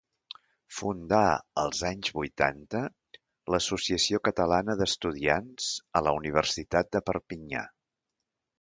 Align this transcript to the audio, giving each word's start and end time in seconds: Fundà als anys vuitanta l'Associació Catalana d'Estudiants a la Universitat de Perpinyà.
Fundà 0.75 1.19
als 1.63 1.81
anys 1.89 2.09
vuitanta 2.15 2.81
l'Associació 3.55 4.21
Catalana 4.29 4.77
d'Estudiants 4.81 5.71
a 6.01 6.03
la 6.09 6.17
Universitat 6.23 6.93
de 6.99 7.07
Perpinyà. 7.13 7.67